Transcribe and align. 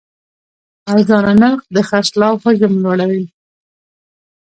ارزانه 0.91 1.33
نرخ 1.41 1.61
د 1.75 1.77
خرڅلاو 1.89 2.41
حجم 2.43 2.73
لوړوي. 2.83 3.25